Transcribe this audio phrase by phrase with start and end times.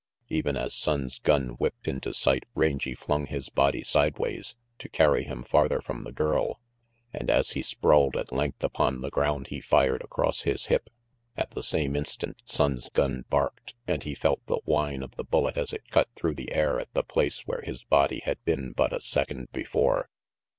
[0.29, 5.43] Even as Sonnes' gun whipped into sight, Rangy flung his body sideways, to carry him
[5.43, 6.59] farther from the girl,
[7.13, 10.89] and as he sprawled at length upon the ground he fired across his hip.
[11.37, 15.55] At the same instant Sonnes' gun barked, and he felt the whine of the bullet
[15.55, 18.93] as it cut through the air at the place where his body had been but
[18.93, 20.09] a second before.